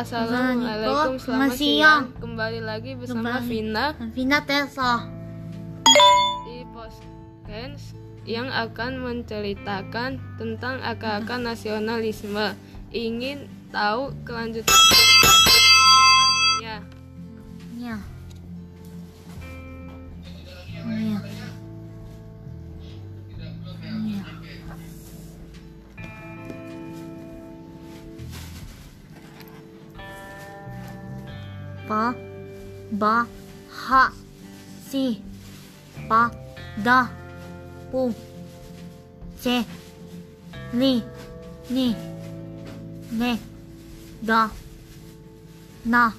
[0.00, 1.60] Assalamualaikum, selamat siang.
[1.60, 2.02] siang.
[2.24, 3.52] Kembali lagi bersama Kembali.
[3.52, 5.04] Vina Vina Tessa
[6.48, 7.92] di Podcast
[8.24, 12.56] yang akan menceritakan tentang akar-akar nasionalisme.
[12.96, 14.72] Ingin tahu kelanjutan?
[16.64, 16.80] Ya,
[17.76, 18.19] Ya Ya
[31.90, 32.14] Ba
[32.92, 33.26] Ba,
[33.68, 34.12] Ha,
[34.88, 35.18] Si,
[36.08, 36.30] ba,
[36.84, 37.10] Da
[37.90, 38.14] bu
[39.42, 39.64] che
[40.72, 41.02] Li
[41.68, 41.96] Ni,
[43.10, 43.38] Ne,
[44.20, 44.50] Da,
[45.82, 46.12] Na,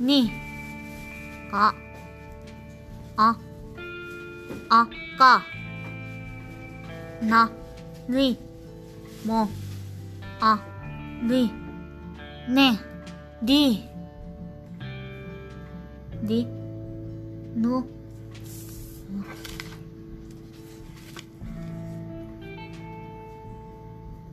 [0.00, 0.32] Ni,
[1.50, 1.72] Ka,
[3.16, 3.36] A
[4.68, 4.80] A,
[5.18, 5.42] Ka,
[7.22, 7.48] Na,
[8.08, 8.36] ni,
[9.24, 9.48] Mo,
[10.40, 10.58] A,
[11.22, 11.52] ni,
[12.48, 12.78] Ne,
[13.40, 13.88] Di.
[16.28, 16.44] Di
[17.56, 17.80] Nu.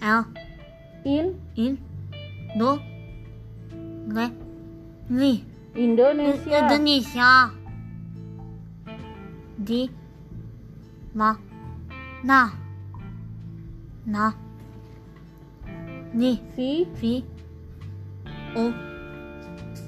[0.03, 0.23] L
[1.05, 1.39] In.
[1.55, 1.77] In.
[2.59, 2.79] Do
[4.11, 4.27] Le
[5.07, 5.39] Li
[5.75, 6.67] Indonesia.
[6.67, 7.31] Indonesia.
[9.55, 9.87] Di
[11.15, 11.31] ma
[12.27, 12.51] na.
[14.03, 14.35] Na.
[16.11, 17.23] Ni Si fi
[18.59, 18.67] o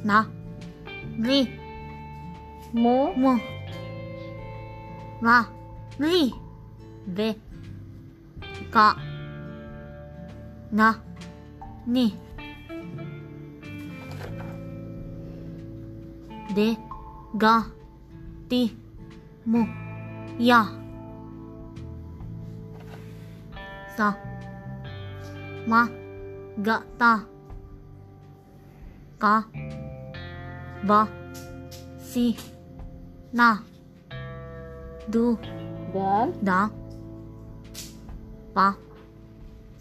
[0.07, 0.23] na.
[1.19, 1.66] Li
[2.83, 3.33] Mo mo
[5.25, 5.37] la
[6.11, 6.23] li
[7.15, 7.27] be
[8.73, 8.87] ka
[10.77, 10.87] na
[11.93, 12.05] ni
[16.55, 16.67] de
[17.41, 17.55] ga
[18.49, 18.61] ti
[19.51, 19.61] mu
[20.49, 20.59] ya
[23.95, 24.07] sa
[25.69, 25.81] ma
[26.65, 27.11] ga ta
[29.21, 29.35] ka
[30.87, 30.99] ba
[32.09, 32.25] si
[33.33, 33.57] na
[35.07, 35.37] du
[35.93, 36.69] dan da
[38.53, 38.73] pa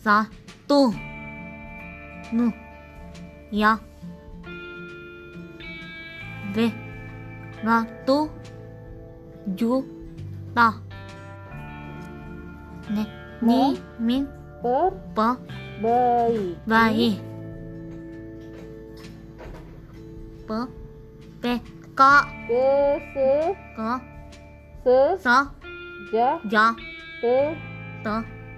[0.05, 0.25] sa
[0.69, 0.93] tu
[2.33, 2.51] nu
[3.51, 3.79] ya
[6.55, 6.71] ve
[7.65, 8.29] ra tu
[9.59, 9.83] ju
[10.55, 10.73] ta
[12.95, 13.05] ne
[13.41, 14.27] ni min
[14.63, 15.29] per pa
[15.83, 17.19] baik baik
[20.49, 20.59] pe
[21.43, 21.53] pe
[21.99, 22.13] ka
[22.49, 22.67] ke
[23.13, 23.31] se
[23.77, 23.93] ka
[24.85, 25.37] se sa
[26.13, 26.65] ja ja
[27.23, 27.37] te
[28.05, 28.17] ta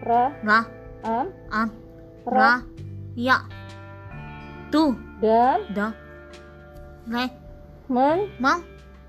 [0.09, 0.59] ra ra
[1.03, 1.27] an
[1.61, 1.69] an
[2.35, 2.51] ra
[3.27, 3.39] ya
[4.73, 4.83] tu
[5.23, 5.93] dan da
[7.13, 7.25] le
[7.89, 8.55] men ma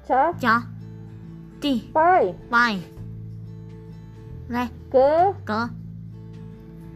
[0.08, 0.56] ca cha
[1.62, 2.76] ti pai pai
[4.54, 4.64] le
[4.94, 5.10] ke
[5.50, 5.60] ka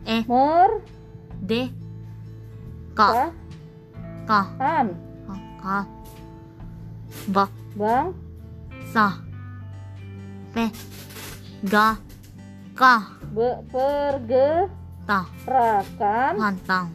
[0.06, 0.70] e mer
[1.50, 1.62] de
[2.96, 3.10] ka
[4.30, 4.88] ka an
[5.64, 5.78] ka
[7.36, 8.14] ba bang?
[8.94, 9.18] Sa.
[10.54, 10.70] Pe.
[11.66, 11.98] Ga.
[12.78, 12.96] Ka.
[13.34, 14.70] Be perge.
[15.08, 15.26] Ta.
[15.50, 16.34] Rakan.
[16.38, 16.90] Pantang.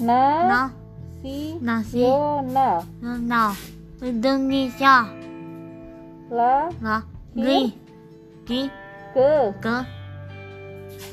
[0.00, 0.22] Na.
[0.46, 0.62] Na.
[1.20, 1.58] Si.
[1.60, 3.52] Nasi yona na.
[4.00, 5.10] Indonesia.
[6.30, 6.70] La.
[6.80, 6.96] La.
[7.34, 7.74] Li
[8.46, 8.70] ki.
[9.14, 9.30] Ke.
[9.60, 9.76] Ke.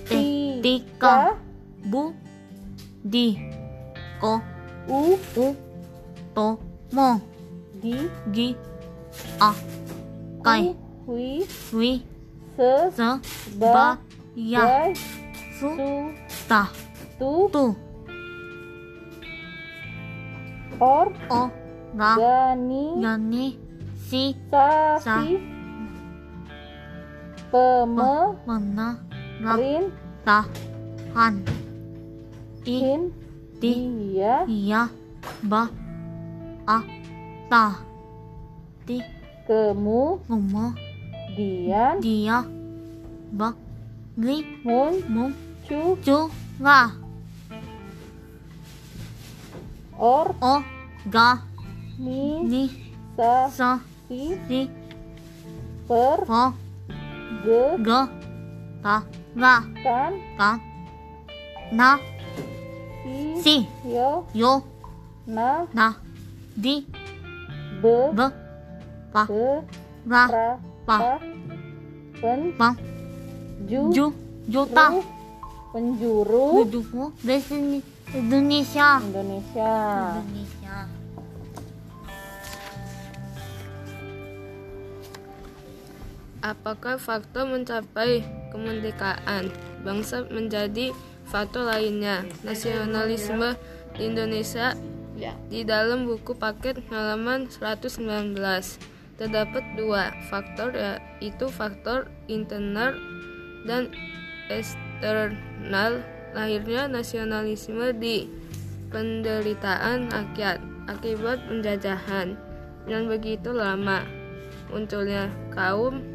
[0.07, 0.21] Ti.
[0.63, 1.33] Tika
[1.89, 2.13] bu.
[3.03, 3.37] Di.
[4.21, 4.39] Ko.
[4.87, 5.17] U.
[5.35, 5.66] U
[6.37, 6.47] to
[6.95, 7.09] mo
[7.81, 7.95] di
[8.35, 8.47] gi
[9.47, 9.49] a
[10.45, 10.63] kai
[11.09, 11.29] wi
[11.77, 11.91] wi
[12.57, 13.07] se se
[13.61, 13.85] ba
[14.53, 14.65] ya
[15.57, 15.69] su
[16.49, 16.61] ta
[17.19, 17.65] tu tu
[20.89, 21.07] or
[21.39, 21.41] o
[21.99, 23.45] ga gani yani
[24.07, 24.67] si sa
[25.05, 25.41] sa si
[27.51, 28.13] peme
[28.47, 28.87] mana
[29.43, 29.89] ra rin
[30.27, 30.39] ta
[31.17, 31.33] han
[32.77, 33.01] in
[33.61, 34.33] dia
[34.69, 34.83] ya
[35.49, 35.61] ba
[36.67, 36.77] a
[37.49, 37.79] ta
[38.83, 38.99] ti
[39.47, 40.75] kemu ngomong.
[41.35, 41.95] Dian.
[42.03, 42.43] Dia.
[43.31, 43.55] Ba
[44.19, 44.93] li mun.
[45.07, 45.25] Mu
[45.67, 45.95] cu.
[46.03, 46.17] Chu
[46.59, 46.91] nga.
[49.95, 50.27] Or.
[50.41, 50.55] O.
[51.07, 51.29] Ga.
[51.95, 52.43] Ni.
[52.43, 52.63] Ni.
[53.15, 53.47] Sa.
[53.57, 53.69] Sa.
[54.07, 54.35] Si.
[54.47, 54.61] Si.
[55.87, 56.19] Per.
[56.27, 56.43] Ho
[57.43, 57.63] ge.
[57.87, 58.01] Ga.
[58.83, 58.95] Ta.
[59.35, 59.55] Ga.
[59.83, 60.13] Kan.
[60.39, 60.51] Ka
[61.71, 61.99] na.
[63.03, 63.15] Si.
[63.43, 63.55] Si.
[63.87, 64.27] Yo.
[64.33, 64.51] Yo.
[65.27, 65.67] Na.
[65.75, 66.06] Na
[66.57, 66.81] di.
[67.77, 68.09] Be.
[68.17, 68.27] Ba
[69.13, 69.23] pa.
[70.09, 70.23] Ra.
[70.85, 70.97] Pa.
[72.21, 72.41] Pen.
[72.57, 72.69] Pa.
[73.69, 73.81] Ju.
[73.93, 74.05] Ju.
[74.47, 75.03] Ju ta ru,
[75.73, 76.63] penjuru.
[76.71, 77.83] Ju ju Desi
[78.15, 79.03] Indonesia.
[79.03, 79.71] Indonesia.
[80.23, 80.77] Indonesia.
[86.39, 88.23] Apakah faktor mencapai
[88.55, 89.51] kemerdekaan?
[89.83, 90.95] Bangsa menjadi
[91.27, 92.23] faktor lainnya.
[92.47, 93.59] Nasionalisme
[93.99, 94.71] di Indonesia
[95.17, 95.33] Ya.
[95.49, 98.37] di dalam buku paket halaman 119
[99.17, 102.93] terdapat dua faktor yaitu faktor internal
[103.65, 103.89] dan
[104.53, 106.05] eksternal
[106.37, 108.29] lahirnya nasionalisme di
[108.93, 112.37] penderitaan rakyat akibat penjajahan
[112.85, 114.05] yang begitu lama
[114.69, 116.05] munculnya kaum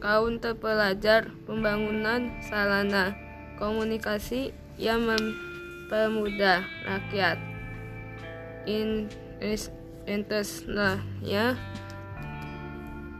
[0.00, 3.14] kaum terpelajar pembangunan sarana
[3.60, 4.50] komunikasi
[4.80, 5.06] yang
[5.92, 7.36] mempermudah rakyat.
[8.64, 9.12] In
[9.44, 9.68] is-
[10.08, 11.60] internalnya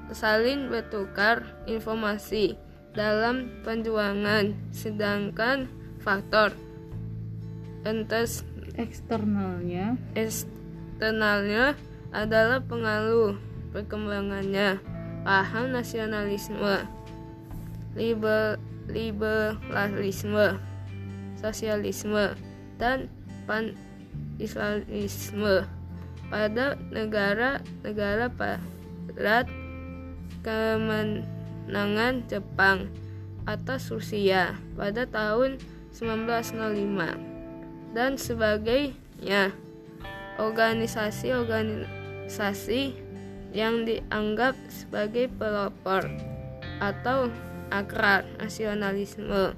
[0.08, 2.56] saling bertukar informasi
[2.96, 5.69] dalam perjuangan sedangkan
[6.00, 6.56] faktor
[7.84, 10.00] entes Eksternalnya.
[10.16, 11.76] eksternalnya
[12.08, 13.36] adalah pengaruh
[13.76, 14.80] perkembangannya.
[15.28, 16.88] Paham nasionalisme.
[17.92, 18.56] Liber,
[18.88, 20.56] liberalisme.
[21.36, 22.51] Sosialisme
[22.82, 23.06] dan
[23.46, 25.62] pan-islamisme
[26.26, 29.46] pada negara-negara barat
[30.43, 32.90] kemenangan Jepang
[33.46, 35.62] atas Rusia pada tahun
[35.94, 39.55] 1905 dan sebagainya.
[40.40, 42.96] Organisasi-organisasi
[43.52, 46.08] yang dianggap sebagai pelopor
[46.81, 47.29] atau
[47.69, 49.52] akar nasionalisme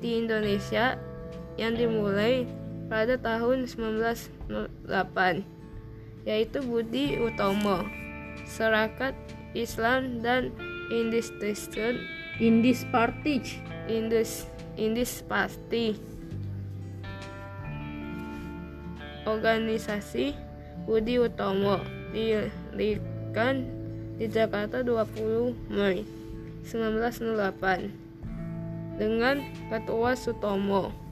[0.00, 0.96] di Indonesia
[1.56, 2.46] yang dimulai
[2.86, 5.42] pada tahun 1908
[6.26, 7.86] yaitu Budi Utomo,
[8.44, 9.14] Serakat
[9.54, 10.50] Islam dan
[10.90, 11.96] Institution
[12.42, 13.62] Indis Partij.
[13.86, 15.94] Indus Indis Pasti
[19.22, 20.34] Organisasi
[20.90, 21.78] Budi Utomo
[22.10, 23.62] didirikan
[24.18, 26.02] di Jakarta 20 Mei
[26.66, 29.38] 1908 dengan
[29.70, 31.05] Ketua Sutomo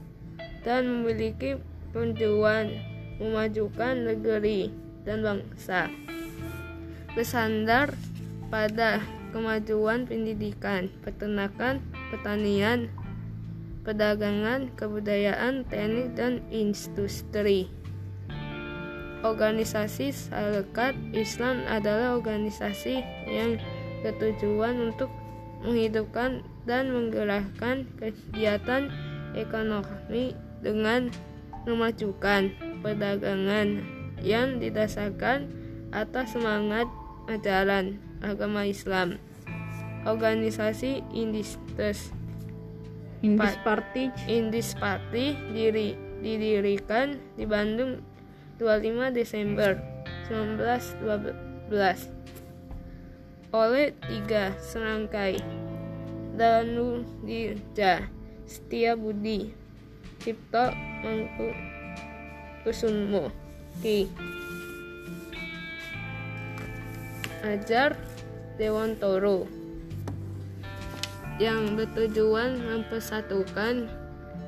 [0.65, 1.61] dan memiliki
[1.93, 2.73] tujuan
[3.21, 4.73] memajukan negeri
[5.05, 5.87] dan bangsa
[7.15, 7.95] bersandar
[8.51, 8.99] pada
[9.31, 11.79] kemajuan pendidikan, peternakan,
[12.11, 12.91] pertanian,
[13.87, 17.71] perdagangan, kebudayaan, teknik, dan industri.
[19.23, 23.57] Organisasi Sarekat Islam adalah organisasi yang
[24.03, 25.09] bertujuan untuk
[25.65, 28.91] menghidupkan dan menggerakkan kegiatan
[29.33, 31.13] ekonomi dengan
[31.69, 32.49] memajukan
[32.81, 33.85] perdagangan
[34.25, 35.45] yang didasarkan
[35.93, 36.89] atas semangat
[37.29, 39.21] ajaran agama Islam.
[40.05, 42.13] Organisasi Indistes
[43.25, 44.13] Indis Pa- Partij.
[44.29, 48.01] Indis Party diri, didirikan di Bandung
[48.61, 49.77] 25 Desember
[50.29, 52.13] 1912
[53.55, 55.39] oleh tiga serangkai
[56.35, 58.11] Danudija
[58.43, 59.64] Setia Budi
[60.25, 60.73] Cipto
[62.65, 63.29] Mangkusumo
[63.77, 64.09] Ki
[67.45, 67.93] Ajar
[68.57, 69.45] Dewantoro
[71.37, 73.85] yang bertujuan mempersatukan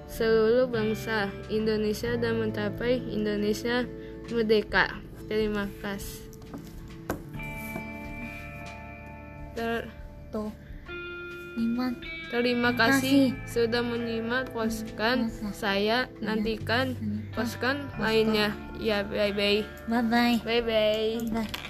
[0.09, 3.85] seluruh bangsa Indonesia dan mencapai Indonesia
[4.33, 4.97] merdeka.
[5.27, 6.25] Terima kasih.
[9.53, 9.91] Ter-.
[11.57, 11.85] Terima
[12.29, 13.49] Terima kasih kasih.
[13.49, 16.93] sudah menyimak poskan saya nantikan
[17.33, 18.53] poskan lainnya.
[18.77, 20.35] Ya bye bye Bye bye.
[20.43, 21.66] bye bye Bye.